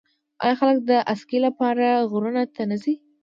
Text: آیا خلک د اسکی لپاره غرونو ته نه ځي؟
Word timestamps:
آیا 0.43 0.55
خلک 0.61 0.77
د 0.89 0.91
اسکی 1.13 1.39
لپاره 1.45 1.85
غرونو 2.11 2.43
ته 2.55 2.61
نه 2.71 2.77
ځي؟ 2.83 2.93